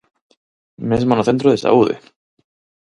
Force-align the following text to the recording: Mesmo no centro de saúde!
Mesmo 0.89 1.11
no 1.15 1.27
centro 1.29 1.47
de 1.51 1.61
saúde! 1.65 1.95